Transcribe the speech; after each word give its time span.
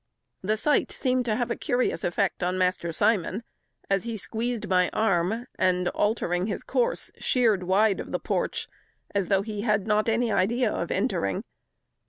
The 0.41 0.57
sight 0.57 0.91
seemed 0.91 1.25
to 1.25 1.35
have 1.35 1.51
a 1.51 1.55
curious 1.55 2.03
effect 2.03 2.41
on 2.41 2.57
Master 2.57 2.91
Simon, 2.91 3.43
as 3.87 4.01
he 4.01 4.17
squeezed 4.17 4.67
my 4.67 4.89
arm, 4.93 5.45
and, 5.59 5.89
altering 5.89 6.47
his 6.47 6.63
course, 6.63 7.11
sheered 7.19 7.61
wide 7.61 7.99
of 7.99 8.11
the 8.11 8.17
porch 8.19 8.67
as 9.13 9.27
though 9.27 9.43
he 9.43 9.61
had 9.61 9.85
not 9.85 10.07
had 10.07 10.13
any 10.13 10.31
idea 10.31 10.71
of 10.73 10.89
entering. 10.89 11.43